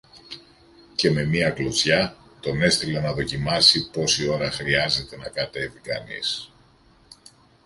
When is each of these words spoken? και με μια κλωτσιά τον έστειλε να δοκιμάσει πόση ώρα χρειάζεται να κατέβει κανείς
και 0.95 1.11
με 1.11 1.23
μια 1.25 1.49
κλωτσιά 1.49 2.15
τον 2.39 2.61
έστειλε 2.61 2.99
να 2.99 3.13
δοκιμάσει 3.13 3.89
πόση 3.91 4.27
ώρα 4.29 4.51
χρειάζεται 4.51 5.17
να 5.17 5.29
κατέβει 5.29 5.79
κανείς 5.79 6.51